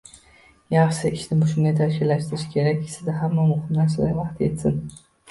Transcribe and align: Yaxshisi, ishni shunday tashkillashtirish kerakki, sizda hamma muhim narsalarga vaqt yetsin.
Yaxshisi, 0.75 1.09
ishni 1.17 1.49
shunday 1.49 1.75
tashkillashtirish 1.79 2.45
kerakki, 2.55 2.87
sizda 2.93 3.15
hamma 3.17 3.45
muhim 3.51 3.77
narsalarga 3.81 4.17
vaqt 4.23 4.41
yetsin. 4.45 4.81